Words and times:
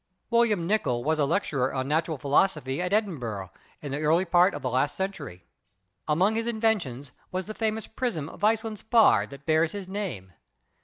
William 0.31 0.65
Nicol 0.65 1.03
was 1.03 1.19
a 1.19 1.25
lecturer 1.25 1.71
on 1.75 1.87
Natural 1.87 2.17
Philosophy 2.17 2.81
at 2.81 2.91
Edinburgh 2.91 3.51
in 3.83 3.91
the 3.91 4.01
early 4.01 4.25
part 4.25 4.55
of 4.55 4.65
last 4.65 4.95
century. 4.95 5.45
Among 6.07 6.33
his 6.33 6.47
inventions 6.47 7.11
was 7.31 7.45
the 7.45 7.53
famous 7.53 7.85
prism 7.85 8.27
of 8.27 8.43
Iceland 8.43 8.79
spar 8.79 9.27
that 9.27 9.45
bears 9.45 9.73
his 9.73 9.87
name. 9.87 10.33